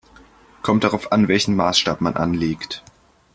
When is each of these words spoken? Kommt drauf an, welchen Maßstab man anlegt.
Kommt 0.63 0.83
drauf 0.83 1.11
an, 1.11 1.27
welchen 1.27 1.55
Maßstab 1.55 2.01
man 2.01 2.15
anlegt. 2.15 2.81